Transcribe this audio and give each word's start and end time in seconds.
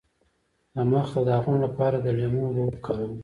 د 0.75 0.77
مخ 0.91 1.07
د 1.15 1.17
داغونو 1.29 1.59
لپاره 1.65 1.97
د 1.99 2.07
لیمو 2.17 2.41
اوبه 2.47 2.63
وکاروئ 2.65 3.11